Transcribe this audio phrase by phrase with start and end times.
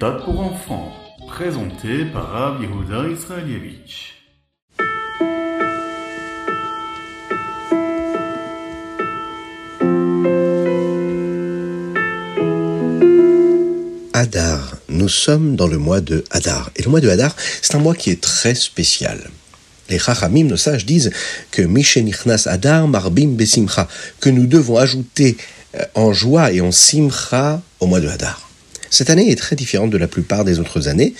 [0.00, 0.92] méthode pour enfants,
[1.28, 4.14] présenté par Rav Yehuda Israelievich.
[14.14, 14.76] Hadar.
[14.88, 16.70] Nous sommes dans le mois de Hadar.
[16.76, 19.30] Et le mois de Hadar, c'est un mois qui est très spécial.
[19.90, 21.10] Les Chachamim, nos sages, disent
[21.50, 23.86] que Mishenichnas Hadar Marbim Besimcha,
[24.18, 25.36] que nous devons ajouter
[25.74, 28.49] euh, en joie et en simcha au mois de Hadar.
[28.90, 31.14] Cette année est très différente de la plupart des autres années,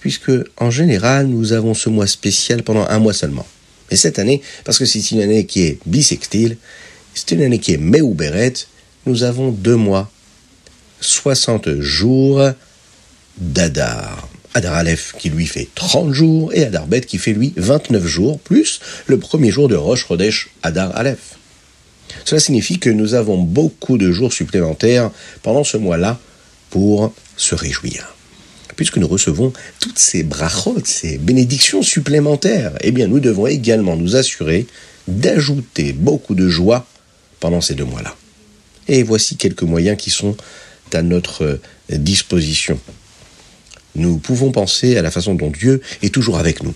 [0.00, 3.46] puisque en général, nous avons ce mois spécial pendant un mois seulement.
[3.90, 6.58] Mais cette année, parce que c'est une année qui est bisextile,
[7.14, 8.52] c'est une année qui est Meuberet,
[9.06, 10.10] nous avons deux mois
[11.00, 12.50] 60 jours
[13.38, 14.28] d'Adar.
[14.54, 18.40] Adar Aleph qui lui fait 30 jours et Adar Bet qui fait lui 29 jours,
[18.40, 21.36] plus le premier jour de Rosh Chodesh Adar Aleph.
[22.24, 25.10] Cela signifie que nous avons beaucoup de jours supplémentaires
[25.42, 26.18] pendant ce mois-là
[26.70, 28.14] pour se réjouir.
[28.76, 34.14] Puisque nous recevons toutes ces brachot, ces bénédictions supplémentaires, eh bien nous devons également nous
[34.16, 34.66] assurer
[35.08, 36.86] d'ajouter beaucoup de joie
[37.40, 38.14] pendant ces deux mois-là.
[38.86, 40.36] Et voici quelques moyens qui sont
[40.92, 42.78] à notre disposition.
[43.94, 46.74] Nous pouvons penser à la façon dont Dieu est toujours avec nous.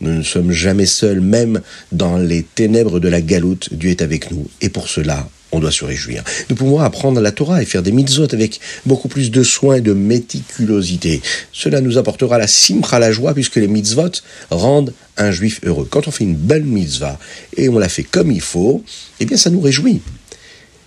[0.00, 1.60] Nous ne sommes jamais seuls, même
[1.92, 4.48] dans les ténèbres de la galoute, Dieu est avec nous.
[4.60, 6.22] Et pour cela, on doit se réjouir.
[6.50, 9.80] Nous pouvons apprendre la Torah et faire des mitzvot avec beaucoup plus de soin et
[9.80, 11.22] de méticulosité.
[11.52, 14.10] Cela nous apportera la simcha, la joie, puisque les mitzvot
[14.50, 15.86] rendent un juif heureux.
[15.88, 17.18] Quand on fait une belle mitzvah
[17.56, 18.82] et on la fait comme il faut,
[19.20, 20.00] eh bien ça nous réjouit.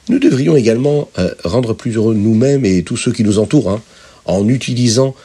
[0.10, 3.82] Nous devrions également euh, rendre plus heureux nous-mêmes et tous ceux qui nous entourent, hein,
[4.26, 5.16] en utilisant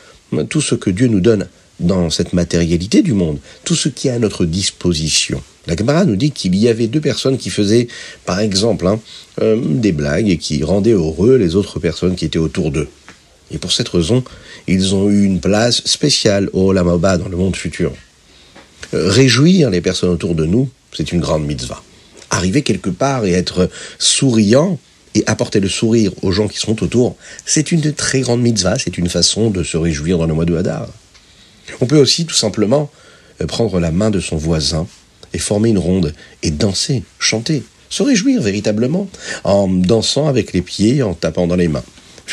[0.49, 1.47] tout ce que Dieu nous donne
[1.83, 5.43] dans cette matérialité du monde, tout ce qui est à notre disposition.
[5.67, 7.89] La Gemara nous dit qu'il y avait deux personnes qui faisaient,
[8.27, 8.99] par exemple, hein,
[9.41, 12.89] euh, des blagues et qui rendaient heureux les autres personnes qui étaient autour d'eux.
[13.53, 14.25] Et pour cette raison,
[14.67, 17.93] ils ont eu une place spéciale au Lamaba dans le monde futur.
[18.95, 21.83] Euh, réjouir les personnes autour de nous, c'est une grande mitzvah
[22.33, 24.79] arriver quelque part et être souriant
[25.15, 28.97] et apporter le sourire aux gens qui sont autour, c'est une très grande mitzvah, c'est
[28.97, 30.89] une façon de se réjouir dans le mois de Hadar.
[31.81, 32.91] On peut aussi tout simplement
[33.41, 34.87] euh, prendre la main de son voisin
[35.33, 39.09] et former une ronde et danser, chanter, se réjouir véritablement
[39.45, 41.85] en dansant avec les pieds, en tapant dans les mains.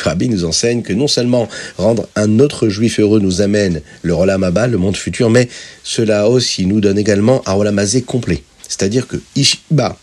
[0.03, 1.47] Rabbi nous enseigne que non seulement
[1.77, 5.49] rendre un autre juif heureux nous amène le Rolam Abba, le monde futur, mais
[5.83, 8.43] cela aussi nous donne également un Rolam complet.
[8.67, 9.97] C'est-à-dire que Ishiba,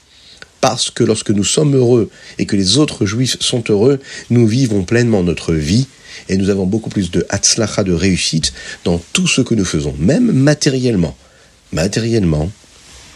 [0.60, 4.00] parce que lorsque nous sommes heureux et que les autres juifs sont heureux,
[4.30, 5.86] nous vivons pleinement notre vie
[6.28, 8.52] et nous avons beaucoup plus de hatzlacha, de réussite
[8.84, 11.16] dans tout ce que nous faisons, même matériellement.
[11.72, 12.50] Matériellement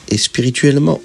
[0.09, 1.01] et spirituellement.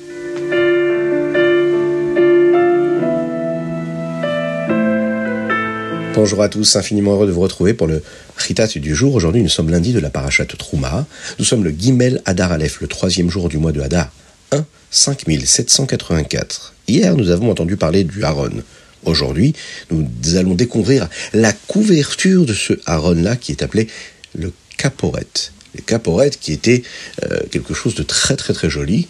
[6.16, 8.02] Bonjour à tous, infiniment heureux de vous retrouver pour le
[8.38, 9.16] Ritat du jour.
[9.16, 11.06] Aujourd'hui, nous sommes lundi de la Parashat Trouma.
[11.40, 14.12] Nous sommes le Gimel Hadar Aleph, le troisième jour du mois de Hadar.
[14.52, 16.74] 1 5784.
[16.88, 18.64] Hier, nous avons entendu parler du Haron.
[19.06, 19.54] Aujourd'hui,
[19.92, 23.88] nous allons découvrir la couverture de ce Haron-là qui est appelé
[24.38, 25.28] le Caporet.
[25.76, 26.84] Le Caporet qui était
[27.24, 29.08] euh, quelque chose de très très très joli.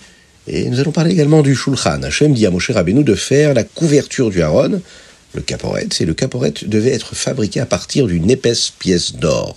[0.48, 2.04] Et nous allons parler également du Shulchan.
[2.04, 4.82] Hachem dit à Moshe Rabbeinu de faire la couverture du Haron,
[5.34, 9.56] le Caporet, et le Caporet devait être fabriqué à partir d'une épaisse pièce d'or.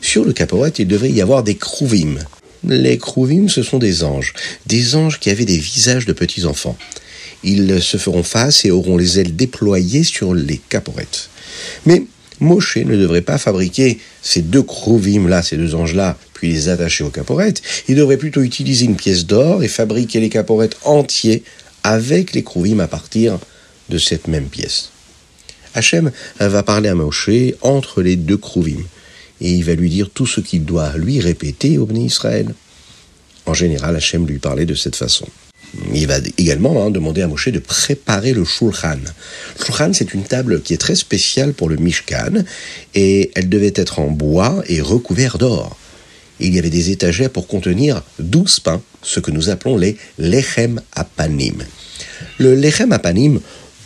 [0.00, 2.18] Sur le Caporet, il devait y avoir des krouvim,
[2.64, 4.34] les Krouvim, ce sont des anges,
[4.66, 6.76] des anges qui avaient des visages de petits enfants.
[7.44, 11.30] Ils se feront face et auront les ailes déployées sur les caporettes.
[11.86, 12.04] Mais
[12.40, 17.10] Moshe ne devrait pas fabriquer ces deux Krouvim-là, ces deux anges-là, puis les attacher aux
[17.10, 17.62] caporettes.
[17.88, 21.42] Il devrait plutôt utiliser une pièce d'or et fabriquer les caporettes entiers
[21.82, 23.38] avec les Krouvim à partir
[23.88, 24.90] de cette même pièce.
[25.74, 27.30] Hachem va parler à Moshe
[27.62, 28.82] entre les deux Krouvim
[29.40, 32.54] et il va lui dire tout ce qu'il doit lui répéter au Israël.
[33.46, 35.26] En général, Hachem lui parlait de cette façon.
[35.94, 38.98] Il va également hein, demander à Moshe de préparer le Shulchan.
[39.58, 42.44] Le Shulchan, c'est une table qui est très spéciale pour le Mishkan,
[42.94, 45.76] et elle devait être en bois et recouverte d'or.
[46.40, 50.80] Il y avait des étagères pour contenir douze pains, ce que nous appelons les lechem
[50.94, 51.64] apanim.
[52.38, 53.40] Le lechem apanim,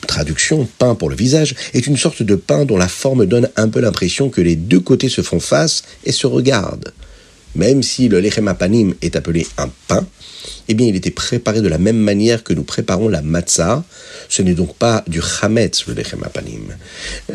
[0.06, 3.68] traduction pain pour le visage, est une sorte de pain dont la forme donne un
[3.68, 6.92] peu l'impression que les deux côtés se font face et se regardent.
[7.54, 10.06] Même si le lechem apanim est appelé un pain,
[10.68, 13.84] eh bien il était préparé de la même manière que nous préparons la matzah.
[14.28, 16.76] Ce n'est donc pas du chametz, le lechem apanim.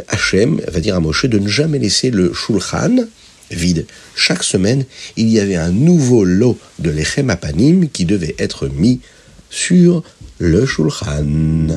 [0.08, 3.06] Hachem va dire à Moshe de ne jamais laisser le shulchan
[3.52, 3.86] vide.
[4.16, 4.86] Chaque semaine,
[5.16, 9.00] il y avait un nouveau lot de lechem apanim qui devait être mis
[9.50, 10.04] sur
[10.40, 11.68] le shulchan.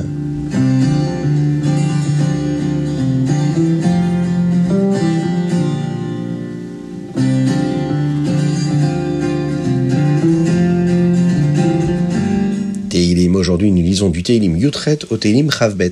[13.51, 15.91] Aujourd'hui, nous lisons du Teilim Yutret au Teilim Chavbet.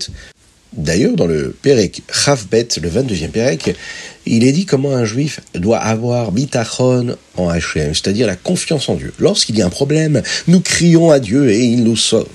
[0.72, 3.76] D'ailleurs, dans le Perek Chavbet, le 22e Perek,
[4.26, 8.96] il est dit comment un juif doit avoir bitachon en Hachem, c'est-à-dire la confiance en
[8.96, 9.12] Dieu.
[9.20, 12.30] Lorsqu'il y a un problème, nous crions à Dieu et il nous sauve.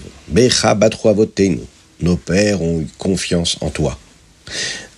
[2.01, 3.99] Nos pères ont eu confiance en toi.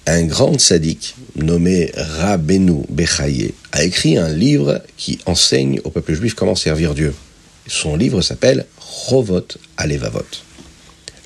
[0.08, 6.34] Un grand sadique nommé Rabbeinu Bechaye a écrit un livre qui enseigne au peuple juif
[6.34, 7.14] comment servir Dieu.
[7.68, 8.66] Son livre s'appelle
[9.76, 10.24] Alevavot.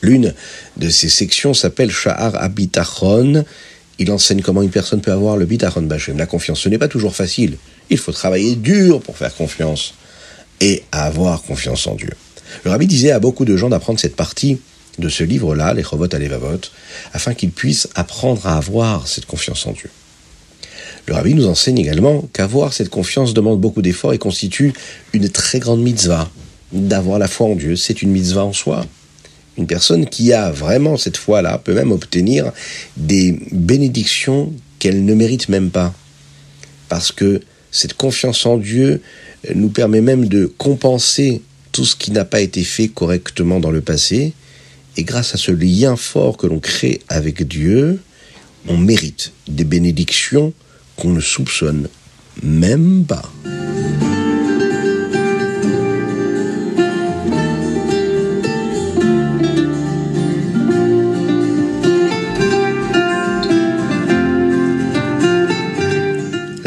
[0.02, 0.34] L'une
[0.76, 3.44] de ces sections s'appelle Sha'ar Abitachon.
[3.98, 6.60] Il enseigne comment une personne peut avoir le bitachon bachem, la confiance.
[6.60, 7.58] Ce n'est pas toujours facile.
[7.90, 9.94] Il faut travailler dur pour faire confiance
[10.60, 12.10] et avoir confiance en Dieu.
[12.64, 14.58] Le rabbi disait à beaucoup de gens d'apprendre cette partie
[14.98, 16.60] de ce livre-là, les Chovot Alevavot,
[17.12, 19.90] afin qu'ils puissent apprendre à avoir cette confiance en Dieu.
[21.06, 24.72] Le rabbi nous enseigne également qu'avoir cette confiance demande beaucoup d'efforts et constitue
[25.12, 26.30] une très grande mitzvah.
[26.72, 28.86] D'avoir la foi en Dieu, c'est une mitzvah en soi.
[29.58, 32.52] Une personne qui a vraiment cette foi-là peut même obtenir
[32.96, 35.92] des bénédictions qu'elle ne mérite même pas.
[36.88, 37.40] Parce que
[37.70, 39.02] cette confiance en Dieu
[39.54, 43.80] nous permet même de compenser tout ce qui n'a pas été fait correctement dans le
[43.80, 44.32] passé.
[44.96, 48.00] Et grâce à ce lien fort que l'on crée avec Dieu,
[48.68, 50.52] on mérite des bénédictions
[50.96, 51.88] qu'on ne soupçonne
[52.42, 53.30] même pas.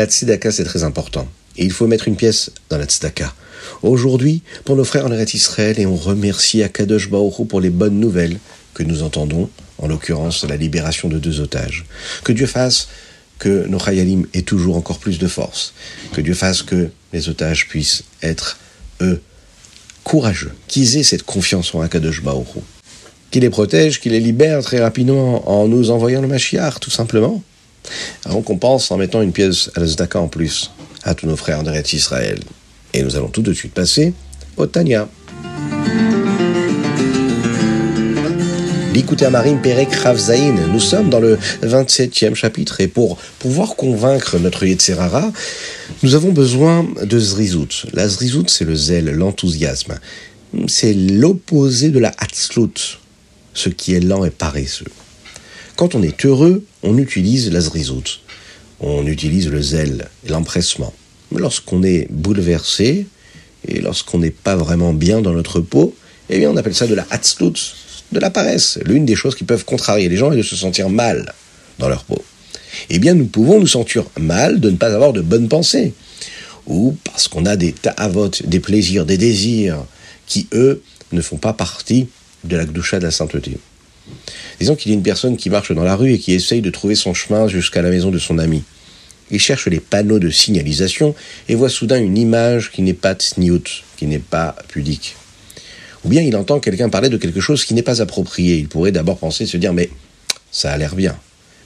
[0.04, 1.30] La tzedaka, c'est très important.
[1.56, 3.34] Et il faut mettre une pièce dans la tzedaka.
[3.84, 8.02] Aujourd'hui, pour nos frères en Eretz Israël, et on remercie Akadosh Baruch pour les bonnes
[8.02, 8.38] nouvelles
[8.74, 11.86] que nous entendons, en l'occurrence la libération de deux otages.
[12.26, 12.90] Que Dieu fasse
[13.40, 15.74] que nos Chayalim aient toujours encore plus de force.
[16.12, 18.58] Que Dieu fasse que les otages puissent être,
[19.00, 19.22] eux,
[20.04, 22.48] courageux, qu'ils aient cette confiance en Akadosh Baruch
[23.32, 27.42] Qu'il les protège, qu'il les libère très rapidement en nous envoyant le Mashiach, tout simplement.
[28.26, 30.72] Alors qu'on pense en mettant une pièce à la en plus
[31.04, 32.40] à tous nos frères de Israël.
[32.94, 34.14] Et nous allons tout de suite passer
[34.58, 35.08] au Tanya.
[38.94, 40.68] L'écoutez Marim Perek Ravzaïn.
[40.72, 45.32] Nous sommes dans le 27e chapitre et pour pouvoir convaincre notre Yetzerara,
[46.04, 47.88] nous avons besoin de Zrizout.
[47.94, 49.96] La Zrizout, c'est le zèle, l'enthousiasme.
[50.68, 53.00] C'est l'opposé de la Hatzlut,
[53.56, 54.86] ce qui est lent et paresseux.
[55.76, 58.20] Quand on est heureux, on utilise la zrizout.
[58.80, 60.94] On utilise le zèle et l'empressement.
[61.32, 63.08] Mais lorsqu'on est bouleversé
[63.68, 65.96] et lorsqu'on n'est pas vraiment bien dans notre peau,
[66.30, 67.54] eh bien on appelle ça de la hatzlut,
[68.12, 68.78] de la paresse.
[68.86, 71.34] L'une des choses qui peuvent contrarier les gens est de se sentir mal
[71.80, 72.24] dans leur peau.
[72.92, 75.94] Eh bien nous pouvons nous sentir mal de ne pas avoir de bonnes pensées.
[76.68, 79.86] Ou parce qu'on a des ta'avot, des plaisirs, des désirs
[80.28, 82.08] qui, eux, ne font pas partie
[82.44, 83.58] de la gdoucha de la sainteté.
[84.60, 86.70] Disons qu'il y a une personne qui marche dans la rue et qui essaye de
[86.70, 88.64] trouver son chemin jusqu'à la maison de son ami.
[89.32, 91.16] Il cherche les panneaux de signalisation
[91.50, 93.64] et voit soudain une image qui n'est pas tsniout,
[93.98, 95.16] qui n'est pas pudique.
[96.06, 98.58] Ou bien il entend quelqu'un parler de quelque chose qui n'est pas approprié.
[98.58, 99.90] Il pourrait d'abord penser, se dire, mais
[100.52, 101.18] ça a l'air bien.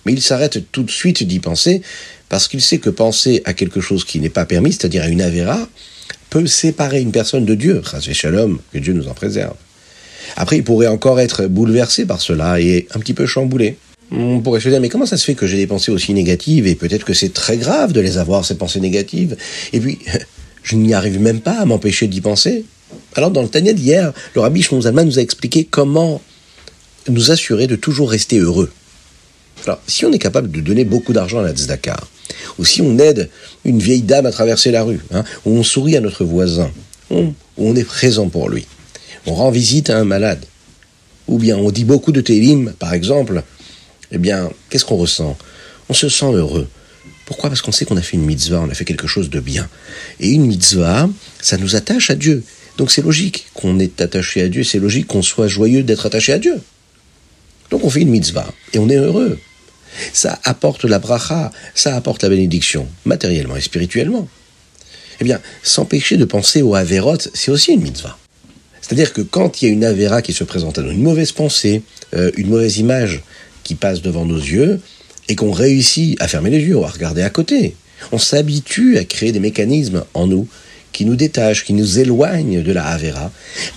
[0.05, 1.81] Mais il s'arrête tout de suite d'y penser
[2.29, 5.21] parce qu'il sait que penser à quelque chose qui n'est pas permis, c'est-à-dire à une
[5.21, 5.67] avéra,
[6.29, 7.81] peut séparer une personne de Dieu.
[8.13, 9.55] Shalom, que Dieu nous en préserve.
[10.35, 13.77] Après, il pourrait encore être bouleversé par cela et un petit peu chamboulé.
[14.11, 16.65] On pourrait se dire, mais comment ça se fait que j'ai des pensées aussi négatives
[16.65, 19.35] et peut-être que c'est très grave de les avoir, ces pensées négatives.
[19.73, 19.99] Et puis,
[20.63, 22.65] je n'y arrive même pas à m'empêcher d'y penser.
[23.15, 26.21] Alors, dans le Tania d'hier, le rabbi Shmonzalman nous a expliqué comment
[27.09, 28.71] nous assurer de toujours rester heureux.
[29.65, 31.97] Alors, si on est capable de donner beaucoup d'argent à la tzedaka,
[32.59, 33.29] ou si on aide
[33.65, 36.71] une vieille dame à traverser la rue, hein, ou on sourit à notre voisin,
[37.09, 38.65] ou on est présent pour lui,
[39.27, 40.43] on rend visite à un malade,
[41.27, 43.43] ou bien on dit beaucoup de télim, par exemple,
[44.11, 45.37] eh bien, qu'est-ce qu'on ressent?
[45.89, 46.67] On se sent heureux.
[47.25, 47.49] Pourquoi?
[47.49, 49.67] Parce qu'on sait qu'on a fait une mitzvah, on a fait quelque chose de bien.
[50.21, 51.09] Et une mitzvah,
[51.41, 52.41] ça nous attache à Dieu.
[52.77, 56.31] Donc c'est logique qu'on est attaché à Dieu, c'est logique qu'on soit joyeux d'être attaché
[56.31, 56.61] à Dieu.
[57.69, 59.37] Donc on fait une mitzvah et on est heureux.
[60.13, 64.29] Ça apporte la bracha, ça apporte la bénédiction, matériellement et spirituellement.
[65.19, 68.17] Eh bien, s'empêcher de penser au Averot, c'est aussi une mitzvah.
[68.87, 71.33] C'est-à-dire que quand il y a une avéra qui se présente à nous, une mauvaise
[71.33, 71.81] pensée,
[72.15, 73.21] euh, une mauvaise image
[73.63, 74.79] qui passe devant nos yeux,
[75.29, 77.75] et qu'on réussit à fermer les yeux à regarder à côté,
[78.13, 80.47] on s'habitue à créer des mécanismes en nous
[80.93, 83.31] qui nous détachent, qui nous éloignent de la avéra.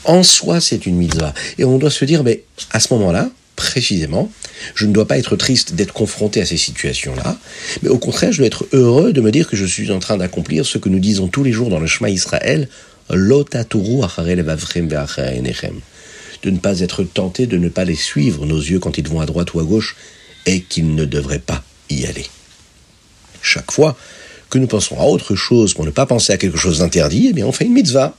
[0.04, 1.34] En soi, c'est une mitzvah.
[1.58, 4.30] Et on doit se dire, mais à ce moment-là, précisément,
[4.74, 7.36] je ne dois pas être triste d'être confronté à ces situations-là,
[7.82, 10.16] mais au contraire, je dois être heureux de me dire que je suis en train
[10.16, 12.68] d'accomplir ce que nous disons tous les jours dans le chemin Israël,
[16.42, 19.20] de ne pas être tentés de ne pas les suivre, nos yeux, quand ils vont
[19.20, 19.96] à droite ou à gauche,
[20.46, 22.26] et qu'ils ne devraient pas y aller.
[23.42, 23.96] Chaque fois
[24.48, 27.32] que nous pensons à autre chose pour ne pas penser à quelque chose d'interdit, eh
[27.32, 28.16] bien on fait une mitzvah.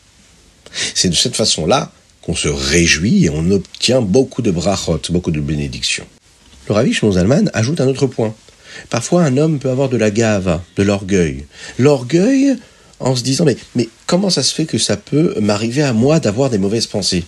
[0.94, 5.42] C'est de cette façon-là qu'on se réjouit et on obtient beaucoup de brachot, beaucoup de
[5.42, 6.06] bénédictions.
[6.68, 8.34] Le Ravi Zalman ajoute un autre point.
[8.90, 11.46] Parfois, un homme peut avoir de la gava, de l'orgueil.
[11.78, 12.56] L'orgueil
[13.02, 16.20] en se disant mais, mais comment ça se fait que ça peut m'arriver à moi
[16.20, 17.24] d'avoir des mauvaises pensées?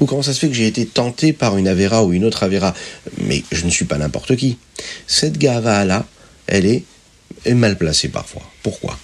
[0.00, 2.42] Ou comment ça se fait que j'ai été tenté par une avéra ou une autre
[2.42, 2.74] avéra?
[3.18, 4.58] Mais je ne suis pas n'importe qui.
[5.06, 6.06] Cette gava-là,
[6.46, 6.84] elle est,
[7.46, 8.42] mal placée parfois.
[8.62, 8.98] Pourquoi?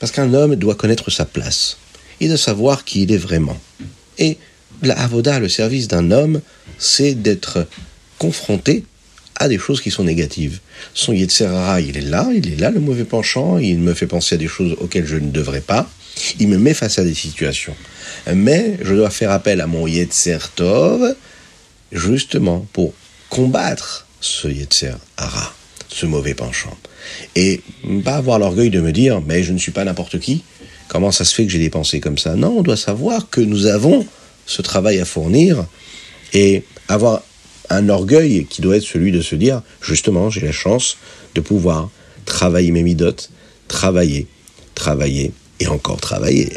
[0.00, 1.76] Parce qu'un homme doit connaître sa place.
[2.20, 3.58] Il doit savoir qui il est vraiment.
[4.18, 4.38] Et
[4.82, 6.40] la avoda, le service d'un homme,
[6.78, 7.66] c'est d'être
[8.18, 8.84] confronté
[9.36, 10.60] à des choses qui sont négatives.
[10.94, 14.36] Son Yetzerara, il est là, il est là, le mauvais penchant, il me fait penser
[14.36, 15.88] à des choses auxquelles je ne devrais pas,
[16.38, 17.74] il me met face à des situations.
[18.32, 21.16] Mais je dois faire appel à mon Yetzer Tov,
[21.92, 22.94] justement, pour
[23.28, 25.54] combattre ce Yetzerara,
[25.88, 26.76] ce mauvais penchant.
[27.34, 27.60] Et
[28.04, 30.44] pas avoir l'orgueil de me dire, mais je ne suis pas n'importe qui,
[30.88, 32.34] comment ça se fait que j'ai des pensées comme ça?
[32.34, 34.06] Non, on doit savoir que nous avons
[34.46, 35.66] ce travail à fournir
[36.32, 37.22] et avoir
[37.70, 40.96] un orgueil qui doit être celui de se dire, justement, j'ai la chance
[41.34, 41.90] de pouvoir
[42.24, 43.30] travailler mes midotes,
[43.68, 44.26] travailler,
[44.74, 46.52] travailler et encore travailler.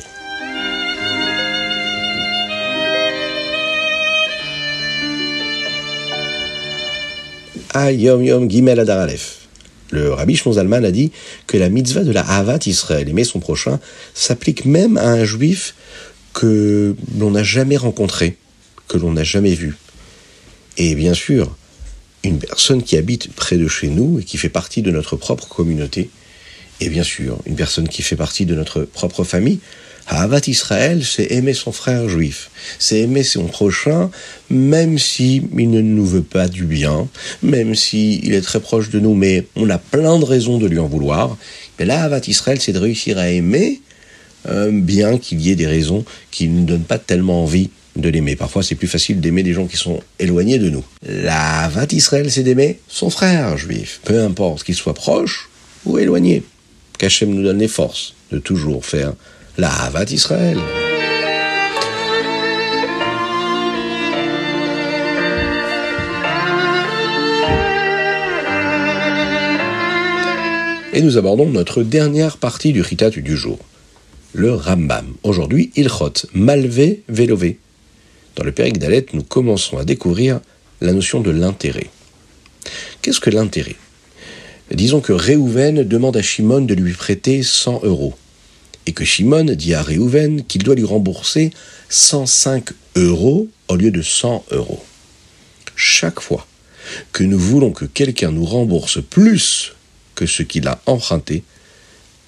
[7.85, 9.07] Yom Yom Gimel Adar
[9.91, 11.11] Le rabbi Shmon a dit
[11.45, 13.79] que la mitzvah de la Havat Israël, aimer son prochain,
[14.15, 15.75] s'applique même à un juif
[16.33, 18.37] que l'on n'a jamais rencontré,
[18.87, 19.75] que l'on n'a jamais vu.
[20.77, 21.55] Et bien sûr,
[22.23, 25.47] une personne qui habite près de chez nous et qui fait partie de notre propre
[25.47, 26.09] communauté,
[26.79, 29.59] et bien sûr, une personne qui fait partie de notre propre famille,
[30.09, 34.09] Havat Israël, c'est aimer son frère juif, c'est aimer son prochain,
[34.49, 37.09] même si il ne nous veut pas du bien,
[37.43, 40.67] même si il est très proche de nous, mais on a plein de raisons de
[40.67, 41.35] lui en vouloir.
[41.77, 43.81] Mais là, Havat Israël, c'est de réussir à aimer,
[44.47, 48.35] euh, bien qu'il y ait des raisons qui ne donnent pas tellement envie de l'aimer.
[48.35, 50.83] Parfois, c'est plus facile d'aimer des gens qui sont éloignés de nous.
[51.03, 55.49] La Havat Israël, c'est d'aimer son frère juif, peu importe qu'il soit proche
[55.85, 56.43] ou éloigné.
[56.97, 59.13] Qu'Hachem nous donne les forces de toujours faire
[59.57, 60.57] la Havat Israël.
[70.93, 73.59] Et nous abordons notre dernière partie du Ritat du jour,
[74.33, 75.13] le Rambam.
[75.21, 77.59] Aujourd'hui, Ilchot, Malvé, Vélové.
[78.37, 80.39] Dans le Périque d'Alet, nous commençons à découvrir
[80.79, 81.89] la notion de l'intérêt.
[83.01, 83.75] Qu'est-ce que l'intérêt?
[84.71, 88.15] Disons que Réhouven demande à Shimon de lui prêter 100 euros,
[88.85, 91.49] et que Shimon dit à Réhouven qu'il doit lui rembourser
[91.89, 94.83] 105 euros au lieu de 100 euros.
[95.75, 96.45] Chaque fois
[97.13, 99.73] que nous voulons que quelqu'un nous rembourse plus
[100.13, 101.43] que ce qu'il a emprunté,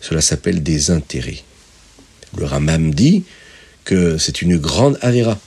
[0.01, 1.43] cela s'appelle des intérêts.
[2.35, 3.25] Le Ramam dit
[3.85, 5.39] que c'est une grande avéra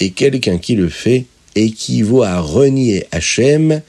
[0.00, 3.82] et quelqu'un qui le fait équivaut à renier Hachem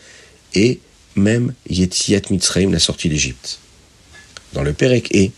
[0.53, 0.79] et
[1.15, 3.59] même Yetziat Mitzrayim, la sortie d'Égypte.
[4.53, 5.29] Dans le Perek E,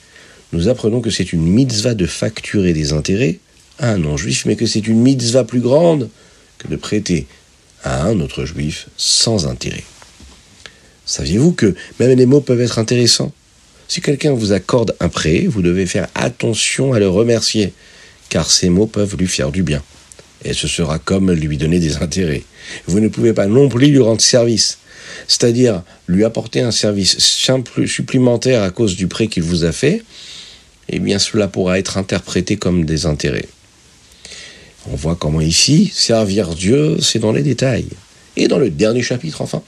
[0.51, 3.39] nous apprenons que c'est une mitzvah de facturer des intérêts
[3.79, 6.09] à un non-juif, mais que c'est une mitzvah plus grande
[6.57, 7.27] que de prêter
[7.83, 9.83] à un autre juif sans intérêt.
[11.05, 13.31] Saviez-vous que même les mots peuvent être intéressants?
[13.87, 17.73] Si quelqu'un vous accorde un prêt, vous devez faire attention à le remercier,
[18.29, 19.83] car ces mots peuvent lui faire du bien
[20.43, 22.43] et ce sera comme lui donner des intérêts.
[22.87, 24.79] Vous ne pouvez pas non plus lui rendre service,
[25.27, 30.03] c'est-à-dire lui apporter un service supplémentaire à cause du prêt qu'il vous a fait,
[30.89, 33.47] eh bien cela pourra être interprété comme des intérêts.
[34.91, 37.87] On voit comment ici, servir Dieu, c'est dans les détails.
[38.35, 39.61] Et dans le dernier chapitre, enfin,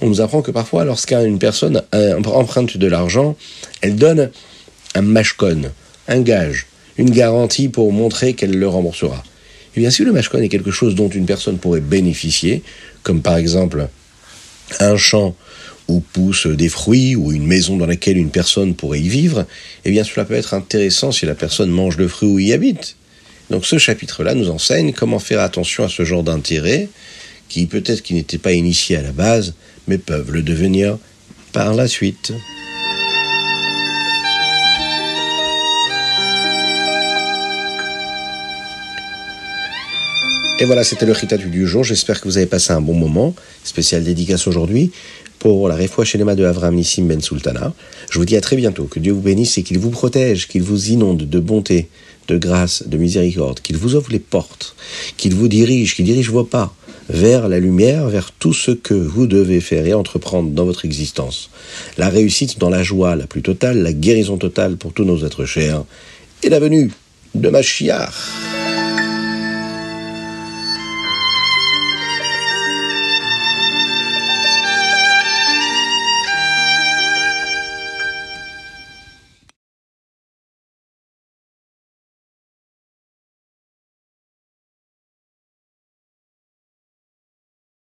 [0.00, 3.36] on nous apprend que parfois, lorsqu'une personne emprunte de l'argent,
[3.82, 4.30] elle donne
[4.94, 5.70] un mashkon,
[6.08, 9.22] un gage, une garantie pour montrer qu'elle le remboursera.
[9.78, 12.64] Bien, si le mashkon est quelque chose dont une personne pourrait bénéficier,
[13.04, 13.88] comme par exemple
[14.80, 15.36] un champ
[15.86, 19.46] où poussent des fruits ou une maison dans laquelle une personne pourrait y vivre,
[19.84, 22.96] eh bien cela peut être intéressant si la personne mange le fruit ou y habite.
[23.50, 26.88] Donc ce chapitre-là nous enseigne comment faire attention à ce genre d'intérêt
[27.48, 29.54] qui peut-être qui n'étaient pas initiés à la base,
[29.86, 30.98] mais peuvent le devenir
[31.52, 32.32] par la suite.
[40.60, 41.84] Et voilà, c'était le Chita du jour.
[41.84, 43.32] J'espère que vous avez passé un bon moment.
[43.62, 44.90] Spécial dédicace aujourd'hui
[45.38, 47.72] pour la réfoua Shelema de Avram Nissim Ben Sultana.
[48.10, 48.86] Je vous dis à très bientôt.
[48.86, 51.88] Que Dieu vous bénisse et qu'il vous protège, qu'il vous inonde de bonté,
[52.26, 54.74] de grâce, de miséricorde, qu'il vous ouvre les portes,
[55.16, 56.74] qu'il vous dirige, qu'il dirige vos pas
[57.08, 61.50] vers la lumière, vers tout ce que vous devez faire et entreprendre dans votre existence.
[61.98, 65.44] La réussite dans la joie la plus totale, la guérison totale pour tous nos êtres
[65.44, 65.84] chers,
[66.42, 66.90] et la venue
[67.36, 68.57] de Machiach.